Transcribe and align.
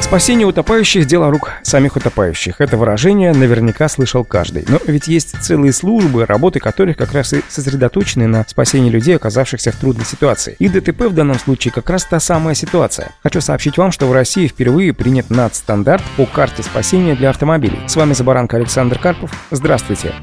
Спасение 0.00 0.46
утопающих– 0.46 1.06
дело 1.06 1.30
рук 1.30 1.50
самих 1.62 1.96
утопающих. 1.96 2.60
Это 2.60 2.78
выражение 2.78 3.32
наверняка 3.34 3.88
слышал 3.88 4.24
каждый. 4.24 4.64
Но 4.66 4.78
ведь 4.86 5.06
есть 5.06 5.36
целые 5.42 5.72
службы, 5.72 6.24
работы 6.24 6.60
которых 6.60 6.96
как 6.96 7.12
раз 7.12 7.34
и 7.34 7.42
сосредоточены 7.48 8.26
на 8.26 8.44
спасении 8.48 8.90
людей, 8.90 9.16
оказавшихся 9.16 9.70
в 9.70 9.76
трудной 9.76 10.06
ситуации. 10.06 10.56
И 10.58 10.68
ДТП 10.68 11.02
в 11.02 11.14
данном 11.14 11.38
случае 11.38 11.72
как 11.72 11.90
раз 11.90 12.04
та 12.04 12.20
самая 12.20 12.54
ситуация. 12.54 13.12
Хочу 13.22 13.40
сообщить 13.40 13.76
вам, 13.76 13.92
что 13.92 14.06
в 14.06 14.12
России 14.12 14.46
впервые 14.46 14.94
принят 14.94 15.26
стандарт 15.52 16.02
по 16.16 16.24
карте 16.24 16.62
спасения 16.62 17.14
для 17.14 17.30
автомобилей. 17.30 17.80
С 17.86 17.96
вами 17.96 18.14
Забаранка 18.14 18.56
Александр 18.56 18.98
Карпов. 18.98 19.30
Здравствуйте. 19.50 20.14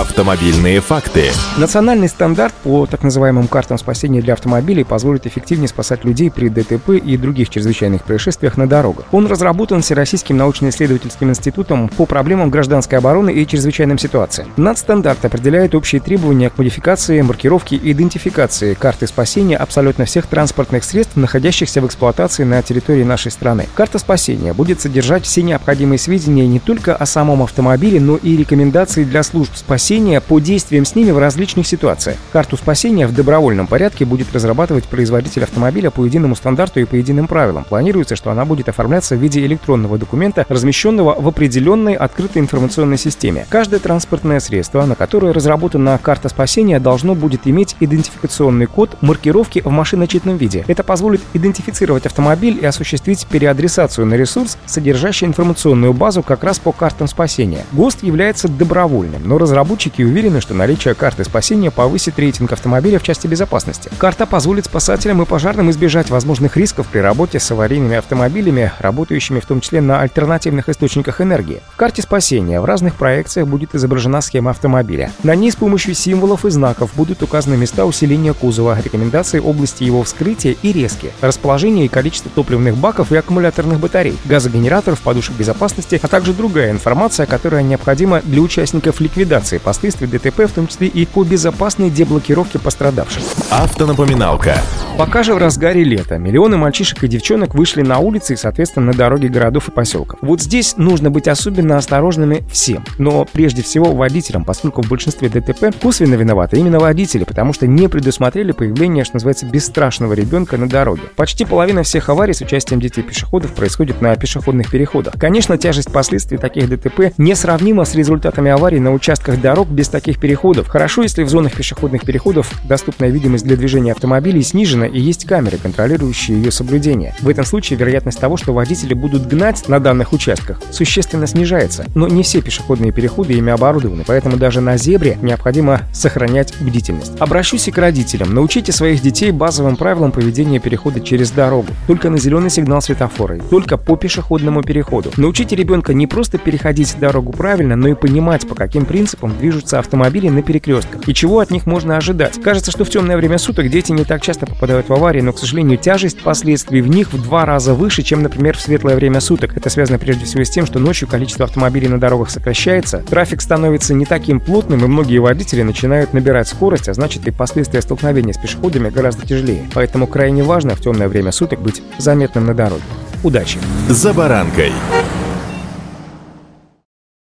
Автомобильные 0.00 0.80
факты. 0.80 1.30
Национальный 1.56 2.08
стандарт 2.08 2.52
по 2.64 2.84
так 2.84 3.04
называемым 3.04 3.46
картам 3.46 3.78
спасения 3.78 4.20
для 4.20 4.32
автомобилей 4.32 4.82
позволит 4.82 5.24
эффективнее 5.24 5.68
спасать 5.68 6.04
людей 6.04 6.32
при 6.32 6.48
ДТП 6.48 6.90
и 6.96 7.16
других 7.16 7.48
чрезвычайных 7.48 8.02
происшествиях 8.02 8.56
на 8.56 8.68
дорогах. 8.68 9.04
Он 9.12 9.28
разработан 9.28 9.82
Всероссийским 9.82 10.36
научно-исследовательским 10.36 11.30
институтом 11.30 11.88
по 11.88 12.06
проблемам 12.06 12.50
гражданской 12.50 12.98
обороны 12.98 13.30
и 13.30 13.46
чрезвычайным 13.46 13.96
ситуациям. 13.96 14.48
Надстандарт 14.56 15.24
определяет 15.24 15.76
общие 15.76 16.00
требования 16.00 16.50
к 16.50 16.58
модификации, 16.58 17.20
маркировке 17.20 17.76
и 17.76 17.92
идентификации 17.92 18.74
карты 18.74 19.06
спасения 19.06 19.56
абсолютно 19.56 20.06
всех 20.06 20.26
транспортных 20.26 20.82
средств, 20.82 21.14
находящихся 21.14 21.80
в 21.80 21.86
эксплуатации 21.86 22.42
на 22.42 22.60
территории 22.62 23.04
нашей 23.04 23.30
страны. 23.30 23.68
Карта 23.76 24.00
спасения 24.00 24.54
будет 24.54 24.80
содержать 24.80 25.24
все 25.24 25.44
необходимые 25.44 26.00
сведения 26.00 26.48
не 26.48 26.58
только 26.58 26.96
о 26.96 27.06
самом 27.06 27.44
автомобиле, 27.44 28.00
но 28.00 28.16
и 28.16 28.36
рекомендации 28.36 29.04
для 29.04 29.22
служб 29.22 29.54
спасения 29.54 29.83
спасения 29.84 30.22
по 30.22 30.38
действиям 30.38 30.86
с 30.86 30.94
ними 30.94 31.10
в 31.10 31.18
различных 31.18 31.66
ситуациях. 31.66 32.16
Карту 32.32 32.56
спасения 32.56 33.06
в 33.06 33.14
добровольном 33.14 33.66
порядке 33.66 34.06
будет 34.06 34.32
разрабатывать 34.32 34.84
производитель 34.84 35.42
автомобиля 35.42 35.90
по 35.90 36.06
единому 36.06 36.34
стандарту 36.36 36.80
и 36.80 36.86
по 36.86 36.94
единым 36.94 37.26
правилам. 37.26 37.64
Планируется, 37.64 38.16
что 38.16 38.30
она 38.30 38.46
будет 38.46 38.70
оформляться 38.70 39.14
в 39.14 39.18
виде 39.18 39.44
электронного 39.44 39.98
документа, 39.98 40.46
размещенного 40.48 41.20
в 41.20 41.28
определенной 41.28 41.92
открытой 41.96 42.40
информационной 42.40 42.96
системе. 42.96 43.44
Каждое 43.50 43.78
транспортное 43.78 44.40
средство, 44.40 44.86
на 44.86 44.94
которое 44.94 45.34
разработана 45.34 46.00
карта 46.02 46.30
спасения, 46.30 46.80
должно 46.80 47.14
будет 47.14 47.42
иметь 47.44 47.76
идентификационный 47.78 48.64
код 48.64 48.96
маркировки 49.02 49.60
в 49.60 49.68
машиночетном 49.68 50.38
виде. 50.38 50.64
Это 50.66 50.82
позволит 50.82 51.20
идентифицировать 51.34 52.06
автомобиль 52.06 52.58
и 52.58 52.64
осуществить 52.64 53.26
переадресацию 53.26 54.06
на 54.06 54.14
ресурс, 54.14 54.56
содержащий 54.64 55.26
информационную 55.26 55.92
базу 55.92 56.22
как 56.22 56.42
раз 56.42 56.58
по 56.58 56.72
картам 56.72 57.06
спасения. 57.06 57.66
ГОСТ 57.72 58.02
является 58.02 58.48
добровольным, 58.48 59.20
но 59.28 59.36
разработчик 59.36 59.63
Разработчики 59.64 60.02
уверены, 60.02 60.42
что 60.42 60.52
наличие 60.52 60.92
карты 60.92 61.24
спасения 61.24 61.70
повысит 61.70 62.18
рейтинг 62.18 62.52
автомобиля 62.52 62.98
в 62.98 63.02
части 63.02 63.26
безопасности. 63.26 63.90
Карта 63.96 64.26
позволит 64.26 64.66
спасателям 64.66 65.22
и 65.22 65.24
пожарным 65.24 65.70
избежать 65.70 66.10
возможных 66.10 66.58
рисков 66.58 66.86
при 66.88 66.98
работе 66.98 67.40
с 67.40 67.50
аварийными 67.50 67.96
автомобилями, 67.96 68.72
работающими 68.78 69.40
в 69.40 69.46
том 69.46 69.62
числе 69.62 69.80
на 69.80 70.02
альтернативных 70.02 70.68
источниках 70.68 71.22
энергии. 71.22 71.62
В 71.72 71.76
карте 71.76 72.02
спасения 72.02 72.60
в 72.60 72.66
разных 72.66 72.96
проекциях 72.96 73.48
будет 73.48 73.74
изображена 73.74 74.20
схема 74.20 74.50
автомобиля. 74.50 75.10
На 75.22 75.34
ней 75.34 75.50
с 75.50 75.56
помощью 75.56 75.94
символов 75.94 76.44
и 76.44 76.50
знаков 76.50 76.90
будут 76.94 77.22
указаны 77.22 77.56
места 77.56 77.86
усиления 77.86 78.34
кузова, 78.34 78.78
рекомендации 78.84 79.38
области 79.38 79.82
его 79.82 80.02
вскрытия 80.02 80.56
и 80.60 80.72
резки, 80.74 81.10
расположение 81.22 81.86
и 81.86 81.88
количество 81.88 82.30
топливных 82.30 82.76
баков 82.76 83.12
и 83.12 83.16
аккумуляторных 83.16 83.80
батарей, 83.80 84.18
газогенераторов, 84.26 85.00
подушек 85.00 85.34
безопасности, 85.36 85.98
а 86.02 86.08
также 86.08 86.34
другая 86.34 86.70
информация, 86.70 87.24
которая 87.24 87.62
необходима 87.62 88.20
для 88.20 88.42
участников 88.42 89.00
ликвидации 89.00 89.53
ликвидации 89.54 89.58
последствий 89.58 90.06
ДТП, 90.06 90.46
в 90.46 90.52
том 90.52 90.66
числе 90.66 90.88
и 90.88 91.06
по 91.06 91.24
безопасной 91.24 91.90
деблокировке 91.90 92.58
пострадавших. 92.58 93.22
Автонапоминалка. 93.50 94.56
Пока 94.96 95.24
же 95.24 95.34
в 95.34 95.38
разгаре 95.38 95.82
лета 95.82 96.18
миллионы 96.18 96.56
мальчишек 96.56 97.02
и 97.02 97.08
девчонок 97.08 97.56
вышли 97.56 97.82
на 97.82 97.98
улицы 97.98 98.34
и, 98.34 98.36
соответственно, 98.36 98.86
на 98.86 98.92
дороги 98.94 99.26
городов 99.26 99.66
и 99.66 99.72
поселков. 99.72 100.20
Вот 100.22 100.40
здесь 100.40 100.76
нужно 100.76 101.10
быть 101.10 101.26
особенно 101.26 101.76
осторожными 101.76 102.44
всем. 102.48 102.84
Но 102.98 103.24
прежде 103.24 103.64
всего 103.64 103.92
водителям, 103.92 104.44
поскольку 104.44 104.82
в 104.82 104.88
большинстве 104.88 105.28
ДТП 105.28 105.74
косвенно 105.82 106.14
виноваты 106.14 106.58
именно 106.58 106.78
водители, 106.78 107.24
потому 107.24 107.52
что 107.52 107.66
не 107.66 107.88
предусмотрели 107.88 108.52
появление, 108.52 109.02
что 109.02 109.16
называется, 109.16 109.46
бесстрашного 109.46 110.12
ребенка 110.12 110.58
на 110.58 110.68
дороге. 110.68 111.02
Почти 111.16 111.44
половина 111.44 111.82
всех 111.82 112.08
аварий 112.08 112.32
с 112.32 112.40
участием 112.40 112.80
детей-пешеходов 112.80 113.52
происходит 113.52 114.00
на 114.00 114.14
пешеходных 114.14 114.70
переходах. 114.70 115.14
Конечно, 115.18 115.58
тяжесть 115.58 115.92
последствий 115.92 116.38
таких 116.38 116.68
ДТП 116.68 117.12
несравнима 117.18 117.84
с 117.84 117.96
результатами 117.96 118.52
аварий 118.52 118.78
на 118.78 118.92
участках 118.92 119.40
дорог 119.40 119.68
без 119.68 119.88
таких 119.88 120.20
переходов. 120.20 120.68
Хорошо, 120.68 121.02
если 121.02 121.24
в 121.24 121.28
зонах 121.28 121.54
пешеходных 121.54 122.04
переходов 122.04 122.52
доступная 122.68 123.08
видимость 123.08 123.44
для 123.44 123.56
движения 123.56 123.90
автомобилей 123.90 124.42
снижена 124.42 124.83
и 124.86 125.00
есть 125.00 125.24
камеры, 125.26 125.58
контролирующие 125.58 126.36
ее 126.36 126.50
соблюдение. 126.50 127.14
В 127.20 127.28
этом 127.28 127.44
случае 127.44 127.78
вероятность 127.78 128.20
того, 128.20 128.36
что 128.36 128.52
водители 128.52 128.94
будут 128.94 129.26
гнать 129.26 129.68
на 129.68 129.80
данных 129.80 130.12
участках, 130.12 130.60
существенно 130.70 131.26
снижается. 131.26 131.86
Но 131.94 132.08
не 132.08 132.22
все 132.22 132.40
пешеходные 132.40 132.92
переходы 132.92 133.34
ими 133.34 133.52
оборудованы, 133.52 134.04
поэтому 134.06 134.36
даже 134.36 134.60
на 134.60 134.76
зебре 134.76 135.18
необходимо 135.22 135.82
сохранять 135.92 136.54
бдительность. 136.60 137.12
Обращусь 137.18 137.68
и 137.68 137.70
к 137.70 137.78
родителям. 137.78 138.34
Научите 138.34 138.72
своих 138.72 139.02
детей 139.02 139.30
базовым 139.30 139.76
правилам 139.76 140.12
поведения 140.12 140.58
перехода 140.58 141.00
через 141.00 141.30
дорогу. 141.30 141.68
Только 141.86 142.10
на 142.10 142.18
зеленый 142.18 142.50
сигнал 142.50 142.82
светофора, 142.82 143.38
только 143.50 143.76
по 143.76 143.96
пешеходному 143.96 144.62
переходу. 144.62 145.12
Научите 145.16 145.56
ребенка 145.56 145.94
не 145.94 146.06
просто 146.06 146.38
переходить 146.38 146.96
дорогу 146.98 147.32
правильно, 147.32 147.76
но 147.76 147.88
и 147.88 147.94
понимать, 147.94 148.46
по 148.46 148.54
каким 148.54 148.84
принципам 148.84 149.36
движутся 149.38 149.78
автомобили 149.78 150.28
на 150.28 150.42
перекрестках 150.42 151.08
и 151.08 151.14
чего 151.14 151.40
от 151.40 151.50
них 151.50 151.66
можно 151.66 151.96
ожидать. 151.96 152.40
Кажется, 152.42 152.70
что 152.70 152.84
в 152.84 152.90
темное 152.90 153.16
время 153.16 153.38
суток 153.38 153.68
дети 153.68 153.92
не 153.92 154.04
так 154.04 154.22
часто 154.22 154.46
попадают 154.46 154.73
в 154.82 154.92
аварии, 154.92 155.20
но, 155.20 155.32
к 155.32 155.38
сожалению, 155.38 155.78
тяжесть 155.78 156.20
последствий 156.20 156.80
в 156.80 156.88
них 156.88 157.12
в 157.12 157.22
два 157.22 157.44
раза 157.44 157.74
выше, 157.74 158.02
чем, 158.02 158.22
например, 158.22 158.56
в 158.56 158.60
светлое 158.60 158.96
время 158.96 159.20
суток. 159.20 159.56
Это 159.56 159.70
связано 159.70 159.98
прежде 159.98 160.24
всего 160.24 160.44
с 160.44 160.50
тем, 160.50 160.66
что 160.66 160.78
ночью 160.78 161.08
количество 161.08 161.44
автомобилей 161.44 161.88
на 161.88 161.98
дорогах 161.98 162.30
сокращается, 162.30 162.98
трафик 162.98 163.40
становится 163.40 163.94
не 163.94 164.06
таким 164.06 164.40
плотным, 164.40 164.84
и 164.84 164.88
многие 164.88 165.18
водители 165.18 165.62
начинают 165.62 166.12
набирать 166.12 166.48
скорость, 166.48 166.88
а 166.88 166.94
значит 166.94 167.26
и 167.26 167.30
последствия 167.30 167.82
столкновения 167.82 168.32
с 168.32 168.38
пешеходами 168.38 168.90
гораздо 168.90 169.26
тяжелее. 169.26 169.64
Поэтому 169.74 170.06
крайне 170.06 170.42
важно 170.42 170.74
в 170.74 170.80
темное 170.80 171.08
время 171.08 171.32
суток 171.32 171.60
быть 171.60 171.82
заметным 171.98 172.46
на 172.46 172.54
дороге. 172.54 172.82
Удачи! 173.22 173.58
За 173.88 174.12
баранкой! 174.12 174.72